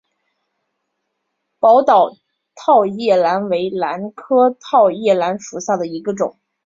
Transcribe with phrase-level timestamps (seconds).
[1.59, 2.09] 宝岛
[2.55, 6.39] 套叶兰为兰科套叶兰属下的一个种。